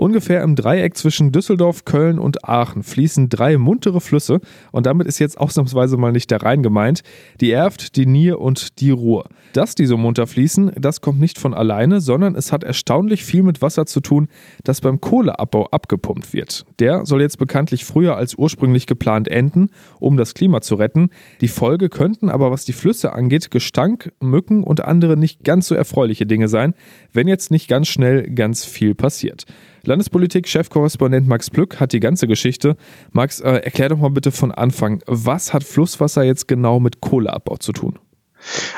Ungefähr 0.00 0.42
im 0.42 0.56
Dreieck 0.56 0.96
zwischen 0.96 1.30
Düsseldorf, 1.30 1.84
Köln 1.84 2.18
und 2.18 2.48
Aachen 2.48 2.82
fließen 2.82 3.28
drei 3.28 3.58
muntere 3.58 4.00
Flüsse 4.00 4.40
und 4.72 4.86
damit 4.86 5.06
ist 5.06 5.18
jetzt 5.18 5.38
ausnahmsweise 5.38 5.98
mal 5.98 6.10
nicht 6.10 6.30
der 6.30 6.42
Rhein 6.42 6.62
gemeint, 6.62 7.02
die 7.42 7.50
Erft, 7.50 7.96
die 7.96 8.06
Nier 8.06 8.40
und 8.40 8.80
die 8.80 8.92
Ruhr. 8.92 9.28
Dass 9.52 9.74
die 9.74 9.84
so 9.84 9.98
munter 9.98 10.26
fließen, 10.26 10.72
das 10.76 11.02
kommt 11.02 11.20
nicht 11.20 11.38
von 11.38 11.52
alleine, 11.52 12.00
sondern 12.00 12.34
es 12.34 12.50
hat 12.50 12.64
erstaunlich 12.64 13.26
viel 13.26 13.42
mit 13.42 13.60
Wasser 13.60 13.84
zu 13.84 14.00
tun, 14.00 14.28
das 14.64 14.80
beim 14.80 15.02
Kohleabbau 15.02 15.66
abgepumpt 15.66 16.32
wird. 16.32 16.64
Der 16.78 17.04
soll 17.04 17.20
jetzt 17.20 17.36
bekanntlich 17.36 17.84
früher 17.84 18.16
als 18.16 18.36
ursprünglich 18.36 18.86
geplant 18.86 19.28
enden, 19.28 19.68
um 19.98 20.16
das 20.16 20.32
Klima 20.32 20.62
zu 20.62 20.76
retten. 20.76 21.10
Die 21.42 21.48
Folge 21.48 21.90
könnten 21.90 22.30
aber, 22.30 22.50
was 22.50 22.64
die 22.64 22.72
Flüsse 22.72 23.12
angeht, 23.12 23.50
Gestank, 23.50 24.14
Mücken 24.20 24.64
und 24.64 24.82
andere 24.82 25.18
nicht 25.18 25.44
ganz 25.44 25.68
so 25.68 25.74
erfreuliche 25.74 26.24
Dinge 26.24 26.48
sein, 26.48 26.72
wenn 27.12 27.28
jetzt 27.28 27.50
nicht 27.50 27.68
ganz 27.68 27.88
schnell 27.88 28.30
ganz 28.30 28.64
viel 28.64 28.94
passiert. 28.94 29.44
Landespolitik-Chefkorrespondent 29.84 31.26
Max 31.26 31.50
Plück 31.50 31.80
hat 31.80 31.92
die 31.92 32.00
ganze 32.00 32.26
Geschichte. 32.26 32.76
Max, 33.12 33.40
äh, 33.40 33.50
erklär 33.50 33.90
doch 33.90 33.98
mal 33.98 34.10
bitte 34.10 34.32
von 34.32 34.52
Anfang, 34.52 35.02
was 35.06 35.52
hat 35.52 35.64
Flusswasser 35.64 36.22
jetzt 36.22 36.48
genau 36.48 36.80
mit 36.80 37.00
Kohleabbau 37.00 37.56
zu 37.56 37.72
tun? 37.72 37.98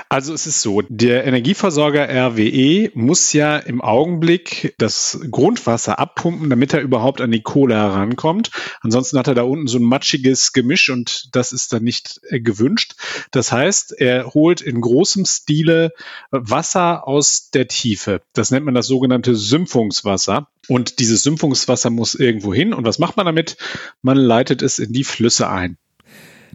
Also 0.09 0.35
es 0.35 0.47
ist 0.47 0.61
so, 0.63 0.83
der 0.89 1.25
Energieversorger 1.25 2.09
RWE 2.09 2.91
muss 2.95 3.33
ja 3.33 3.57
im 3.59 3.81
Augenblick 3.81 4.75
das 4.79 5.21
Grundwasser 5.31 5.99
abpumpen, 5.99 6.51
damit 6.51 6.75
er 6.75 6.81
überhaupt 6.81 7.21
an 7.21 7.31
die 7.31 7.43
Kohle 7.43 7.75
herankommt. 7.75 8.51
Ansonsten 8.81 9.19
hat 9.19 9.29
er 9.29 9.35
da 9.35 9.43
unten 9.43 9.67
so 9.67 9.79
ein 9.79 9.85
matschiges 9.85 10.53
Gemisch 10.53 10.91
und 10.91 11.29
das 11.33 11.53
ist 11.53 11.73
dann 11.73 11.83
nicht 11.85 12.21
äh, 12.29 12.41
gewünscht. 12.41 12.95
Das 13.31 13.53
heißt, 13.53 13.93
er 14.01 14.35
holt 14.35 14.61
in 14.61 14.81
großem 14.81 15.25
Stile 15.25 15.93
Wasser 16.31 17.07
aus 17.07 17.51
der 17.51 17.69
Tiefe. 17.69 18.23
Das 18.33 18.51
nennt 18.51 18.67
man 18.67 18.75
das 18.75 18.87
sogenannte 18.87 19.35
Sümpfungswasser. 19.35 20.49
Und 20.69 21.01
dieses 21.01 21.23
Sümpfungswasser 21.23 21.91
muss 21.91 22.15
irgendwo 22.15 22.55
hin. 22.55 22.73
Und 22.73 22.85
was 22.85 22.99
macht 22.99 23.17
man 23.17 23.27
damit? 23.27 23.57
Man 24.01 24.17
leitet 24.17 24.63
es 24.63 24.79
in 24.79 24.93
die 24.93 25.05
Flüsse 25.05 25.49
ein. 25.49 25.77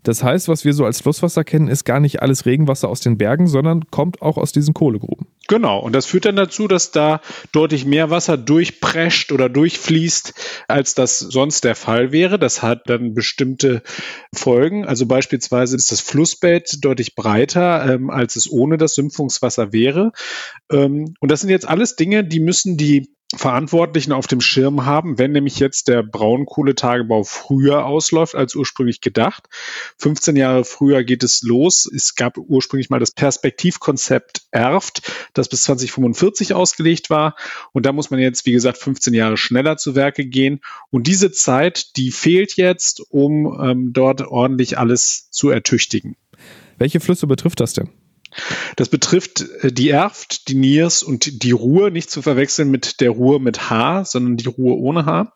Das 0.08 0.24
heißt, 0.24 0.48
was 0.48 0.64
wir 0.64 0.74
so 0.74 0.86
als 0.86 1.02
Flusswasser 1.02 1.44
kennen, 1.44 1.68
ist 1.68 1.84
gar 1.84 2.00
nicht 2.00 2.22
alles 2.22 2.46
Regenwasser 2.46 2.88
aus 2.88 3.02
den 3.02 3.18
Bergen, 3.18 3.48
sondern 3.48 3.92
kommt 3.92 4.22
auch 4.22 4.38
aus 4.38 4.54
diesen 4.54 4.74
Kohlegruben. 4.74 5.28
Genau, 5.50 5.80
und 5.80 5.94
das 5.94 6.06
führt 6.06 6.24
dann 6.24 6.38
dazu, 6.38 6.70
dass 6.70 6.92
da 6.92 7.20
deutlich 7.52 7.86
mehr 7.86 8.10
Wasser 8.10 8.38
durchprescht 8.38 9.34
oder 9.34 9.50
durchfließt, 9.50 10.34
als 10.70 10.96
das 10.96 11.20
sonst 11.20 11.66
der 11.66 11.76
Fall 11.76 12.14
wäre. 12.14 12.40
Das 12.40 12.62
hat 12.62 12.90
dann 12.90 13.14
bestimmte 13.14 13.82
Folgen. 14.34 14.86
Also 14.86 15.06
beispielsweise 15.06 15.76
ist 15.76 15.92
das 15.92 16.00
Flussbett 16.00 16.86
deutlich 16.86 17.16
breiter, 17.16 17.94
ähm, 17.94 18.10
als 18.10 18.38
es 18.38 18.50
ohne 18.50 18.78
das 18.78 18.96
Sümpfungswasser 18.96 19.74
wäre. 19.74 20.14
Ähm, 20.72 21.16
und 21.20 21.32
das 21.32 21.42
sind 21.42 21.50
jetzt 21.50 21.68
alles 21.68 21.98
Dinge, 21.98 22.24
die 22.24 22.40
müssen 22.40 22.78
die 22.78 23.17
Verantwortlichen 23.36 24.14
auf 24.14 24.26
dem 24.26 24.40
Schirm 24.40 24.86
haben, 24.86 25.18
wenn 25.18 25.34
nämlich 25.34 25.60
jetzt 25.60 25.90
der 25.90 26.02
Braunkohletagebau 26.02 27.24
früher 27.24 27.86
ausläuft 27.86 28.36
als 28.36 28.56
ursprünglich 28.56 29.02
gedacht. 29.02 29.50
15 29.98 30.38
Jahre 30.38 30.64
früher 30.64 31.04
geht 31.04 31.24
es 31.24 31.42
los. 31.44 31.86
Es 31.94 32.16
gab 32.16 32.38
ursprünglich 32.38 32.90
mal 32.90 33.00
das 33.02 33.12
Perspektivkonzept 33.12 34.44
Erft, 34.52 35.12
das 35.34 35.50
bis 35.50 35.64
2045 35.64 36.54
ausgelegt 36.54 37.10
war. 37.10 37.36
Und 37.74 37.86
da 37.86 37.92
muss 37.92 38.12
man 38.12 38.22
jetzt, 38.22 38.46
wie 38.46 38.54
gesagt, 38.54 38.78
15 38.78 39.14
Jahre 39.14 39.36
schneller 39.36 39.76
zu 39.76 39.94
Werke 39.94 40.26
gehen. 40.26 40.62
Und 40.90 41.08
diese 41.08 41.32
Zeit, 41.32 41.98
die 41.98 42.12
fehlt 42.12 42.56
jetzt, 42.56 43.02
um 43.10 43.60
ähm, 43.62 43.92
dort 43.92 44.22
ordentlich 44.22 44.78
alles 44.78 45.30
zu 45.32 45.50
ertüchtigen. 45.50 46.16
Welche 46.78 47.02
Flüsse 47.02 47.28
betrifft 47.28 47.60
das 47.60 47.74
denn? 47.74 47.90
Das 48.76 48.90
betrifft 48.90 49.42
äh, 49.62 49.72
die 49.72 49.90
Erft, 49.90 50.48
die 50.48 50.56
Niers 50.56 51.04
und 51.04 51.44
die 51.44 51.52
Ruhr, 51.52 51.90
nicht 51.90 52.12
zu 52.12 52.22
verwechseln 52.22 52.70
mit 52.70 53.02
der 53.02 53.12
Ruhr 53.12 53.40
mit 53.40 53.70
H, 53.70 54.06
sondern 54.06 54.38
die 54.38 54.48
Ruhr 54.48 54.78
ohne 54.78 55.06
H. 55.06 55.34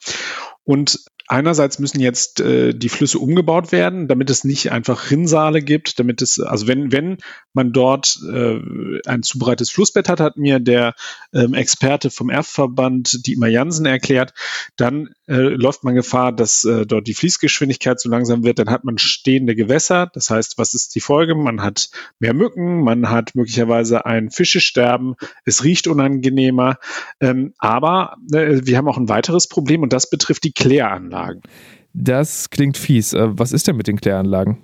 Und 0.64 1.00
einerseits 1.32 1.80
müssen 1.80 2.02
jetzt 2.02 2.42
äh, 2.42 2.74
die 2.74 2.90
Flüsse 2.90 3.18
umgebaut 3.18 3.72
werden, 3.72 4.08
damit 4.08 4.30
es 4.30 4.44
nicht 4.44 4.72
einfach 4.72 5.10
Rinnsale 5.10 5.62
gibt, 5.62 5.98
damit 5.98 6.22
es, 6.22 6.40
also 6.40 6.68
wenn, 6.68 6.92
wenn 6.92 7.18
man 7.54 7.72
dort 7.72 8.20
äh, 8.30 8.60
ein 9.06 9.24
zu 9.24 9.40
breites 9.40 9.70
Flussbett 9.70 10.10
hat, 10.10 10.20
hat 10.20 10.38
mir 10.38 10.60
der 10.60 10.94
ähm, 11.34 11.54
Experte 11.54 12.10
vom 12.10 12.30
Erfverband, 12.30 13.26
Dietmar 13.26 13.48
Jansen, 13.48 13.86
erklärt, 13.86 14.34
dann 14.76 15.10
äh, 15.28 15.36
läuft 15.36 15.86
man 15.86 15.96
Gefahr, 15.96 16.34
dass 16.34 16.66
äh, 16.66 16.86
dort 16.86 17.08
die 17.08 17.14
Fließgeschwindigkeit 17.14 18.00
zu 18.00 18.10
langsam 18.10 18.44
wird, 18.44 18.60
dann 18.60 18.70
hat 18.70 18.84
man 18.84 18.98
stehende 18.98 19.56
Gewässer. 19.56 20.12
Das 20.14 20.30
heißt, 20.30 20.58
was 20.58 20.74
ist 20.74 20.96
die 20.96 21.00
Folge? 21.00 21.36
Man 21.36 21.62
hat 21.62 21.90
mehr 22.20 22.34
Mücken, 22.34 22.84
man 22.84 23.10
hat 23.10 23.36
möglicherweise 23.36 24.06
ein 24.06 24.32
Fischesterben, 24.32 25.16
es 25.46 25.64
riecht 25.64 25.88
unangenehmer, 25.88 26.78
ähm, 27.22 27.54
aber 27.58 28.18
äh, 28.34 28.62
wir 28.64 28.78
haben 28.78 28.90
auch 28.90 28.98
ein 28.98 29.10
weiteres 29.10 29.48
Problem 29.48 29.82
und 29.84 29.94
das 29.94 30.10
betrifft 30.10 30.44
die 30.44 30.52
Kläranlage. 30.52 31.21
Fragen. 31.22 31.42
Das 31.94 32.50
klingt 32.50 32.78
fies. 32.78 33.14
Äh, 33.14 33.28
was 33.32 33.52
ist 33.52 33.68
denn 33.68 33.76
mit 33.76 33.88
den 33.88 34.00
Kläranlagen? 34.00 34.58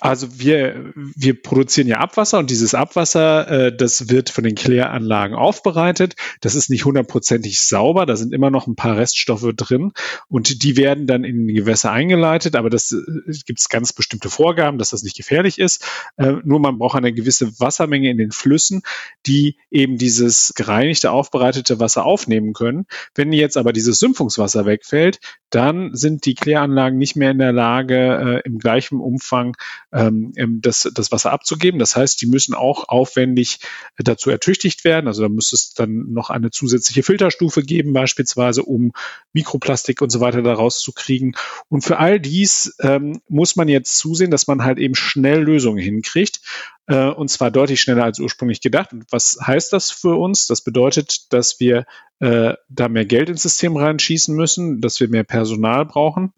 Also 0.00 0.38
wir, 0.38 0.92
wir 0.94 1.40
produzieren 1.40 1.88
ja 1.88 1.96
Abwasser 1.96 2.38
und 2.38 2.50
dieses 2.50 2.74
Abwasser, 2.74 3.50
äh, 3.50 3.76
das 3.76 4.10
wird 4.10 4.28
von 4.28 4.44
den 4.44 4.54
Kläranlagen 4.54 5.34
aufbereitet. 5.34 6.14
Das 6.42 6.54
ist 6.54 6.68
nicht 6.68 6.84
hundertprozentig 6.84 7.60
sauber, 7.60 8.04
da 8.04 8.16
sind 8.16 8.34
immer 8.34 8.50
noch 8.50 8.66
ein 8.66 8.76
paar 8.76 8.98
Reststoffe 8.98 9.50
drin 9.56 9.92
und 10.28 10.62
die 10.62 10.76
werden 10.76 11.06
dann 11.06 11.24
in 11.24 11.46
die 11.46 11.54
Gewässer 11.54 11.90
eingeleitet, 11.90 12.54
aber 12.54 12.68
das 12.68 12.92
äh, 12.92 13.32
gibt 13.46 13.60
es 13.60 13.70
ganz 13.70 13.94
bestimmte 13.94 14.28
Vorgaben, 14.28 14.76
dass 14.76 14.90
das 14.90 15.02
nicht 15.02 15.16
gefährlich 15.16 15.58
ist. 15.58 15.84
Nur 16.16 16.60
man 16.60 16.78
braucht 16.78 16.96
eine 16.96 17.12
gewisse 17.12 17.58
Wassermenge 17.60 18.10
in 18.10 18.18
den 18.18 18.30
Flüssen, 18.30 18.82
die 19.26 19.56
eben 19.70 19.96
dieses 19.96 20.52
gereinigte, 20.54 21.10
aufbereitete 21.10 21.80
Wasser 21.80 22.04
aufnehmen 22.04 22.52
können. 22.52 22.86
Wenn 23.14 23.32
jetzt 23.32 23.56
aber 23.56 23.72
dieses 23.72 23.98
Sümpfungswasser 23.98 24.66
wegfällt, 24.66 25.18
dann 25.50 25.94
sind 25.94 26.26
die 26.26 26.34
Kläranlagen 26.34 26.57
nicht 26.66 27.16
mehr 27.16 27.30
in 27.30 27.38
der 27.38 27.52
Lage, 27.52 28.40
äh, 28.44 28.48
im 28.48 28.58
gleichen 28.58 29.00
Umfang 29.00 29.56
ähm, 29.92 30.32
das, 30.60 30.90
das 30.94 31.12
Wasser 31.12 31.32
abzugeben. 31.32 31.78
Das 31.78 31.96
heißt, 31.96 32.20
die 32.20 32.26
müssen 32.26 32.54
auch 32.54 32.88
aufwendig 32.88 33.60
dazu 33.98 34.30
ertüchtigt 34.30 34.84
werden. 34.84 35.06
Also 35.06 35.22
da 35.22 35.28
müsste 35.28 35.56
es 35.56 35.74
dann 35.74 36.12
noch 36.12 36.30
eine 36.30 36.50
zusätzliche 36.50 37.02
Filterstufe 37.02 37.62
geben, 37.62 37.92
beispielsweise, 37.92 38.62
um 38.62 38.92
Mikroplastik 39.32 40.02
und 40.02 40.10
so 40.10 40.20
weiter 40.20 40.42
daraus 40.42 40.80
zu 40.80 40.92
kriegen. 40.92 41.34
Und 41.68 41.82
für 41.82 41.98
all 41.98 42.18
dies 42.18 42.74
ähm, 42.80 43.20
muss 43.28 43.56
man 43.56 43.68
jetzt 43.68 43.98
zusehen, 43.98 44.30
dass 44.30 44.46
man 44.46 44.64
halt 44.64 44.78
eben 44.78 44.94
schnell 44.94 45.42
Lösungen 45.42 45.78
hinkriegt 45.78 46.40
äh, 46.88 47.08
und 47.10 47.28
zwar 47.28 47.50
deutlich 47.50 47.80
schneller 47.80 48.04
als 48.04 48.18
ursprünglich 48.18 48.60
gedacht. 48.60 48.92
Und 48.92 49.04
was 49.10 49.38
heißt 49.40 49.72
das 49.72 49.90
für 49.90 50.18
uns? 50.18 50.46
Das 50.46 50.62
bedeutet, 50.62 51.32
dass 51.32 51.60
wir 51.60 51.84
äh, 52.18 52.54
da 52.68 52.88
mehr 52.88 53.04
Geld 53.04 53.28
ins 53.28 53.42
System 53.42 53.76
reinschießen 53.76 54.34
müssen, 54.34 54.80
dass 54.80 54.98
wir 54.98 55.08
mehr 55.08 55.24
Personal 55.24 55.84
brauchen. 55.84 56.32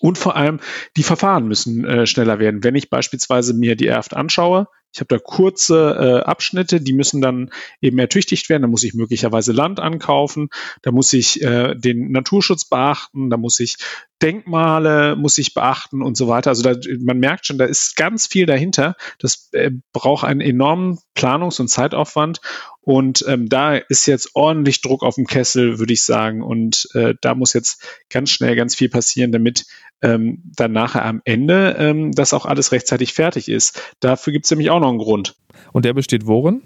Und 0.00 0.18
vor 0.18 0.36
allem 0.36 0.60
die 0.96 1.02
Verfahren 1.02 1.48
müssen 1.48 1.84
äh, 1.84 2.06
schneller 2.06 2.38
werden. 2.38 2.64
Wenn 2.64 2.74
ich 2.74 2.90
beispielsweise 2.90 3.54
mir 3.54 3.76
die 3.76 3.86
Erft 3.86 4.14
anschaue, 4.14 4.68
ich 4.92 5.00
habe 5.00 5.08
da 5.08 5.18
kurze 5.18 6.22
äh, 6.24 6.24
Abschnitte, 6.24 6.80
die 6.80 6.94
müssen 6.94 7.20
dann 7.20 7.50
eben 7.80 7.98
ertüchtigt 7.98 8.48
werden. 8.48 8.62
Da 8.62 8.68
muss 8.68 8.84
ich 8.84 8.94
möglicherweise 8.94 9.52
Land 9.52 9.80
ankaufen, 9.80 10.48
da 10.82 10.92
muss 10.92 11.12
ich 11.12 11.42
äh, 11.42 11.74
den 11.74 12.10
Naturschutz 12.10 12.64
beachten, 12.64 13.28
da 13.28 13.36
muss 13.36 13.60
ich 13.60 13.76
Denkmale 14.20 15.14
muss 15.14 15.38
ich 15.38 15.54
beachten 15.54 16.02
und 16.02 16.16
so 16.16 16.26
weiter. 16.26 16.50
Also 16.50 16.62
da, 16.62 16.74
man 17.00 17.18
merkt 17.18 17.46
schon, 17.46 17.58
da 17.58 17.66
ist 17.66 17.94
ganz 17.94 18.26
viel 18.26 18.46
dahinter. 18.46 18.96
Das 19.20 19.50
äh, 19.52 19.70
braucht 19.92 20.24
einen 20.24 20.40
enormen 20.40 20.98
Planungs- 21.18 21.60
und 21.60 21.68
Zeitaufwand. 21.68 22.40
Und 22.80 23.24
ähm, 23.28 23.48
da 23.48 23.76
ist 23.76 24.06
jetzt 24.06 24.30
ordentlich 24.34 24.80
Druck 24.80 25.02
auf 25.02 25.16
dem 25.16 25.26
Kessel, 25.26 25.78
würde 25.78 25.92
ich 25.92 26.02
sagen. 26.02 26.42
Und 26.42 26.88
äh, 26.94 27.14
da 27.20 27.34
muss 27.34 27.52
jetzt 27.52 27.82
ganz 28.08 28.30
schnell 28.30 28.56
ganz 28.56 28.74
viel 28.74 28.88
passieren, 28.88 29.32
damit 29.32 29.66
ähm, 30.00 30.42
dann 30.56 30.72
nachher 30.72 31.04
am 31.04 31.20
Ende 31.24 31.76
ähm, 31.78 32.12
das 32.12 32.32
auch 32.32 32.46
alles 32.46 32.72
rechtzeitig 32.72 33.12
fertig 33.12 33.48
ist. 33.48 33.82
Dafür 34.00 34.32
gibt 34.32 34.46
es 34.46 34.50
nämlich 34.50 34.70
auch 34.70 34.80
noch 34.80 34.88
einen 34.88 34.98
Grund. 34.98 35.34
Und 35.72 35.84
der 35.84 35.92
besteht 35.92 36.26
worin? 36.26 36.62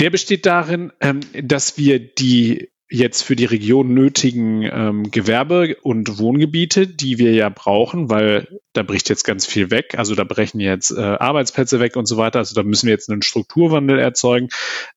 Der 0.00 0.10
besteht 0.10 0.46
darin, 0.46 0.92
ähm, 1.00 1.20
dass 1.42 1.76
wir 1.76 2.00
die 2.00 2.71
jetzt 2.92 3.22
für 3.22 3.36
die 3.36 3.46
Region 3.46 3.94
nötigen 3.94 4.62
ähm, 4.62 5.10
Gewerbe- 5.10 5.76
und 5.82 6.18
Wohngebiete, 6.18 6.86
die 6.86 7.18
wir 7.18 7.32
ja 7.32 7.48
brauchen, 7.48 8.10
weil 8.10 8.60
da 8.74 8.82
bricht 8.82 9.08
jetzt 9.08 9.24
ganz 9.24 9.46
viel 9.46 9.70
weg. 9.70 9.94
Also 9.96 10.14
da 10.14 10.24
brechen 10.24 10.60
jetzt 10.60 10.90
äh, 10.90 11.00
Arbeitsplätze 11.00 11.80
weg 11.80 11.96
und 11.96 12.06
so 12.06 12.18
weiter. 12.18 12.40
Also 12.40 12.54
da 12.54 12.62
müssen 12.62 12.86
wir 12.86 12.92
jetzt 12.92 13.08
einen 13.10 13.22
Strukturwandel 13.22 13.98
erzeugen. 13.98 14.48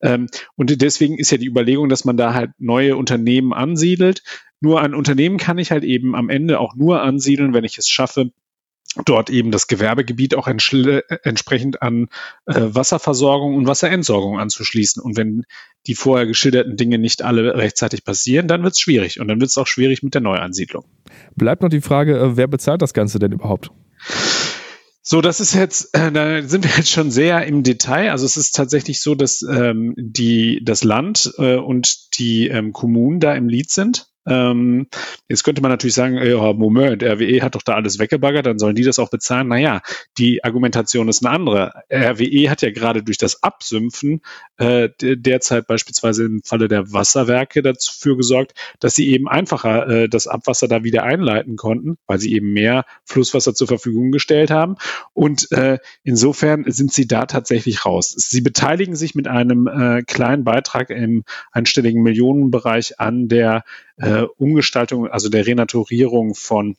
Ähm, 0.02 0.28
und 0.56 0.80
deswegen 0.82 1.18
ist 1.18 1.30
ja 1.30 1.38
die 1.38 1.46
Überlegung, 1.46 1.88
dass 1.88 2.04
man 2.04 2.18
da 2.18 2.34
halt 2.34 2.50
neue 2.58 2.96
Unternehmen 2.96 3.54
ansiedelt. 3.54 4.22
Nur 4.60 4.82
ein 4.82 4.94
Unternehmen 4.94 5.38
kann 5.38 5.58
ich 5.58 5.70
halt 5.70 5.84
eben 5.84 6.14
am 6.14 6.28
Ende 6.28 6.60
auch 6.60 6.74
nur 6.74 7.00
ansiedeln, 7.00 7.54
wenn 7.54 7.64
ich 7.64 7.78
es 7.78 7.88
schaffe, 7.88 8.30
dort 9.04 9.30
eben 9.30 9.50
das 9.50 9.66
Gewerbegebiet 9.66 10.34
auch 10.34 10.46
entsprechend 10.48 11.82
an 11.82 12.08
äh, 12.46 12.54
Wasserversorgung 12.56 13.54
und 13.54 13.66
Wasserentsorgung 13.66 14.38
anzuschließen. 14.38 15.02
Und 15.02 15.16
wenn 15.16 15.44
die 15.86 15.94
vorher 15.94 16.26
geschilderten 16.26 16.76
Dinge 16.76 16.98
nicht 16.98 17.22
alle 17.22 17.56
rechtzeitig 17.56 18.04
passieren, 18.04 18.48
dann 18.48 18.62
wird 18.62 18.72
es 18.74 18.80
schwierig. 18.80 19.20
Und 19.20 19.28
dann 19.28 19.40
wird 19.40 19.50
es 19.50 19.58
auch 19.58 19.66
schwierig 19.66 20.02
mit 20.02 20.14
der 20.14 20.20
Neuansiedlung. 20.22 20.84
Bleibt 21.34 21.62
noch 21.62 21.68
die 21.68 21.80
Frage, 21.80 22.18
äh, 22.18 22.36
wer 22.36 22.48
bezahlt 22.48 22.82
das 22.82 22.94
Ganze 22.94 23.18
denn 23.18 23.32
überhaupt? 23.32 23.70
So, 25.08 25.20
das 25.20 25.38
ist 25.38 25.54
jetzt, 25.54 25.94
äh, 25.94 26.10
da 26.10 26.42
sind 26.42 26.64
wir 26.64 26.72
jetzt 26.76 26.90
schon 26.90 27.12
sehr 27.12 27.46
im 27.46 27.62
Detail. 27.62 28.10
Also 28.10 28.26
es 28.26 28.36
ist 28.36 28.56
tatsächlich 28.56 29.00
so, 29.00 29.14
dass 29.14 29.40
ähm, 29.42 29.94
die, 29.96 30.60
das 30.64 30.82
Land 30.82 31.32
äh, 31.38 31.54
und 31.54 32.18
die 32.18 32.48
ähm, 32.48 32.72
Kommunen 32.72 33.20
da 33.20 33.34
im 33.34 33.48
Lied 33.48 33.70
sind. 33.70 34.08
Ähm, 34.26 34.88
jetzt 35.28 35.44
könnte 35.44 35.62
man 35.62 35.70
natürlich 35.70 35.94
sagen, 35.94 36.16
ja, 36.16 36.52
Moment, 36.52 37.02
RWE 37.02 37.42
hat 37.42 37.54
doch 37.54 37.62
da 37.62 37.74
alles 37.74 37.98
weggebaggert, 37.98 38.46
dann 38.46 38.58
sollen 38.58 38.74
die 38.74 38.84
das 38.84 38.98
auch 38.98 39.10
bezahlen. 39.10 39.48
Naja, 39.48 39.82
die 40.18 40.44
Argumentation 40.44 41.08
ist 41.08 41.24
eine 41.24 41.34
andere. 41.34 41.72
RWE 41.92 42.50
hat 42.50 42.62
ja 42.62 42.70
gerade 42.70 43.02
durch 43.02 43.18
das 43.18 43.42
Absümpfen 43.42 44.20
äh, 44.58 44.88
derzeit 45.00 45.66
beispielsweise 45.66 46.24
im 46.24 46.42
Falle 46.42 46.68
der 46.68 46.92
Wasserwerke 46.92 47.62
dafür 47.62 48.16
gesorgt, 48.16 48.54
dass 48.80 48.94
sie 48.94 49.10
eben 49.10 49.28
einfacher 49.28 49.88
äh, 49.88 50.08
das 50.08 50.26
Abwasser 50.26 50.68
da 50.68 50.84
wieder 50.84 51.04
einleiten 51.04 51.56
konnten, 51.56 51.98
weil 52.06 52.18
sie 52.18 52.34
eben 52.34 52.52
mehr 52.52 52.84
Flusswasser 53.04 53.54
zur 53.54 53.68
Verfügung 53.68 54.10
gestellt 54.10 54.50
haben. 54.50 54.76
Und 55.12 55.50
äh, 55.52 55.78
insofern 56.02 56.64
sind 56.66 56.92
sie 56.92 57.06
da 57.06 57.26
tatsächlich 57.26 57.84
raus. 57.84 58.14
Sie 58.16 58.40
beteiligen 58.40 58.96
sich 58.96 59.14
mit 59.14 59.28
einem 59.28 59.66
äh, 59.66 60.02
kleinen 60.02 60.44
Beitrag 60.44 60.90
im 60.90 61.24
einstelligen 61.52 62.02
Millionenbereich 62.02 62.98
an 63.00 63.28
der 63.28 63.64
äh, 63.96 64.22
Umgestaltung, 64.36 65.08
also 65.08 65.28
der 65.28 65.46
Renaturierung 65.46 66.34
von 66.34 66.76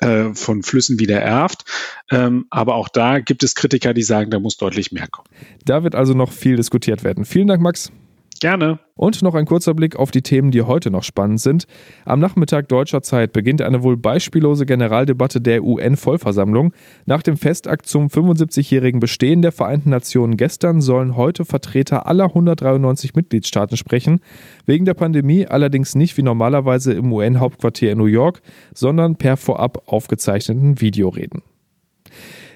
äh, 0.00 0.32
von 0.34 0.62
Flüssen 0.62 0.98
wieder 0.98 1.20
erft. 1.20 1.64
Ähm, 2.10 2.46
aber 2.50 2.74
auch 2.74 2.88
da 2.88 3.20
gibt 3.20 3.42
es 3.42 3.54
Kritiker, 3.54 3.92
die 3.94 4.02
sagen, 4.02 4.30
da 4.30 4.38
muss 4.38 4.56
deutlich 4.56 4.92
mehr 4.92 5.06
kommen. 5.08 5.28
Da 5.64 5.84
wird 5.84 5.94
also 5.94 6.14
noch 6.14 6.32
viel 6.32 6.56
diskutiert 6.56 7.04
werden. 7.04 7.24
Vielen 7.24 7.48
Dank, 7.48 7.60
Max. 7.60 7.92
Gerne. 8.40 8.78
Und 8.96 9.22
noch 9.22 9.34
ein 9.34 9.46
kurzer 9.46 9.74
Blick 9.74 9.96
auf 9.96 10.10
die 10.10 10.22
Themen, 10.22 10.50
die 10.50 10.62
heute 10.62 10.90
noch 10.90 11.02
spannend 11.02 11.40
sind. 11.40 11.66
Am 12.04 12.20
Nachmittag 12.20 12.68
deutscher 12.68 13.02
Zeit 13.02 13.32
beginnt 13.32 13.62
eine 13.62 13.82
wohl 13.82 13.96
beispiellose 13.96 14.66
Generaldebatte 14.66 15.40
der 15.40 15.64
UN-Vollversammlung. 15.64 16.72
Nach 17.06 17.22
dem 17.22 17.36
Festakt 17.36 17.86
zum 17.86 18.08
75-jährigen 18.08 19.00
Bestehen 19.00 19.42
der 19.42 19.52
Vereinten 19.52 19.90
Nationen 19.90 20.36
gestern 20.36 20.80
sollen 20.80 21.16
heute 21.16 21.44
Vertreter 21.44 22.06
aller 22.06 22.26
193 22.26 23.14
Mitgliedstaaten 23.14 23.76
sprechen. 23.76 24.20
Wegen 24.66 24.84
der 24.84 24.94
Pandemie 24.94 25.46
allerdings 25.46 25.94
nicht 25.94 26.16
wie 26.16 26.22
normalerweise 26.22 26.92
im 26.92 27.12
UN-Hauptquartier 27.12 27.92
in 27.92 27.98
New 27.98 28.06
York, 28.06 28.42
sondern 28.74 29.16
per 29.16 29.36
vorab 29.36 29.82
aufgezeichneten 29.86 30.80
Videoreden. 30.80 31.42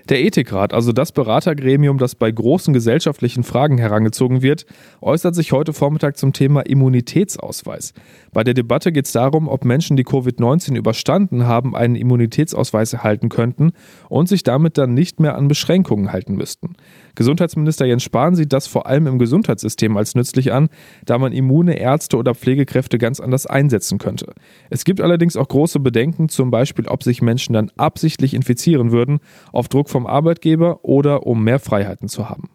Der 0.09 0.25
Ethikrat, 0.25 0.73
also 0.73 0.93
das 0.93 1.13
Beratergremium, 1.13 1.99
das 1.99 2.15
bei 2.15 2.31
großen 2.31 2.73
gesellschaftlichen 2.73 3.45
Fragen 3.45 3.77
herangezogen 3.77 4.41
wird, 4.41 4.65
äußert 5.03 5.35
sich 5.35 5.53
heute 5.53 5.75
Vormittag 5.75 6.17
zum 6.17 6.33
Thema 6.33 6.63
Immunitätsausweis. 6.63 7.93
Bei 8.33 8.43
der 8.43 8.55
Debatte 8.55 8.91
geht 8.91 9.05
es 9.05 9.13
darum, 9.13 9.49
ob 9.49 9.67
Menschen, 9.67 9.99
die 9.99 10.07
Covid-19 10.07 10.77
überstanden 10.77 11.47
haben, 11.47 11.77
einen 11.77 11.95
Immunitätsausweis 11.95 12.95
erhalten 12.95 13.29
könnten 13.29 13.73
und 14.09 14.31
sich 14.31 14.43
damit 14.43 14.79
dann 14.79 14.95
nicht 14.95 15.21
mehr 15.21 15.37
an 15.37 15.47
Beschränkungen 15.47 16.11
halten 16.11 16.37
müssten. 16.37 16.77
Gesundheitsminister 17.19 17.85
Jens 17.85 18.05
Spahn 18.05 18.37
sieht 18.37 18.53
das 18.53 18.69
vor 18.69 18.87
allem 18.87 19.09
im 19.09 19.19
Gesundheitssystem 19.19 19.97
als 19.97 20.15
nützlich 20.15 20.53
an, 20.53 20.69
da 21.05 21.19
man 21.19 21.33
immune 21.33 21.77
Ärzte 21.77 22.17
oder 22.17 22.33
Pflegekräfte 22.33 22.97
ganz 22.97 23.19
anders 23.19 23.45
einsetzen 23.45 23.99
könnte. 23.99 24.35
Es 24.71 24.85
gibt 24.85 25.01
allerdings 25.01 25.37
auch 25.37 25.49
große 25.49 25.81
Bedenken, 25.81 26.29
zum 26.29 26.53
Beispiel, 26.53 26.87
ob 26.87 27.03
sich 27.03 27.21
Menschen 27.21 27.55
dann 27.55 27.73
absichtlich 27.77 28.35
infizieren 28.35 28.93
würden, 28.93 29.19
auf 29.51 29.67
Druck 29.67 29.91
vom 29.91 30.07
Arbeitgeber 30.07 30.85
oder 30.85 31.27
um 31.27 31.43
mehr 31.43 31.59
Freiheiten 31.59 32.07
zu 32.07 32.31
haben. 32.31 32.51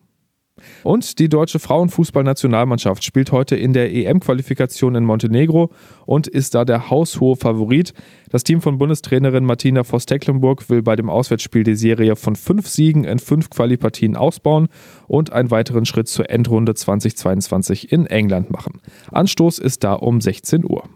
Und 0.83 1.19
die 1.19 1.29
deutsche 1.29 1.59
Frauenfußballnationalmannschaft 1.59 3.03
spielt 3.03 3.31
heute 3.31 3.55
in 3.55 3.73
der 3.73 3.93
EM-Qualifikation 3.93 4.95
in 4.95 5.05
Montenegro 5.05 5.69
und 6.05 6.27
ist 6.27 6.55
da 6.55 6.65
der 6.65 6.89
haushohe 6.89 7.35
Favorit. 7.35 7.93
Das 8.29 8.43
Team 8.43 8.61
von 8.61 8.77
Bundestrainerin 8.77 9.45
Martina 9.45 9.83
Voss-Tecklenburg 9.83 10.69
will 10.69 10.81
bei 10.81 10.95
dem 10.95 11.09
Auswärtsspiel 11.09 11.63
die 11.63 11.75
Serie 11.75 12.15
von 12.15 12.35
fünf 12.35 12.67
Siegen 12.67 13.03
in 13.03 13.19
fünf 13.19 13.49
Qualipartien 13.49 14.15
ausbauen 14.15 14.67
und 15.07 15.31
einen 15.31 15.51
weiteren 15.51 15.85
Schritt 15.85 16.07
zur 16.07 16.29
Endrunde 16.29 16.73
2022 16.73 17.91
in 17.91 18.05
England 18.07 18.51
machen. 18.51 18.81
Anstoß 19.11 19.59
ist 19.59 19.83
da 19.83 19.93
um 19.93 20.21
16 20.21 20.63
Uhr. 20.65 20.89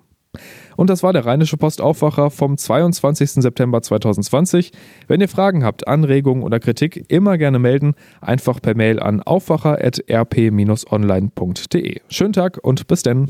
Und 0.78 0.90
das 0.90 1.04
war 1.04 1.12
der 1.12 1.26
Rheinische 1.26 1.58
Postaufwacher 1.58 2.32
vom 2.32 2.58
22. 2.58 3.32
September 3.32 3.82
2020. 3.82 4.72
Wenn 5.08 5.20
ihr 5.20 5.28
Fragen 5.28 5.66
habt, 5.66 5.86
Anregungen 5.88 6.44
oder 6.44 6.62
Kritik, 6.62 7.04
immer 7.10 7.38
gerne 7.38 7.60
melden. 7.60 7.96
Einfach 8.22 8.62
per 8.62 8.76
Mail 8.76 9.02
an 9.02 9.22
aufwacher.rp-online.de. 9.22 12.00
Schönen 12.10 12.34
Tag 12.34 12.60
und 12.62 12.88
bis 12.88 13.02
denn. 13.02 13.30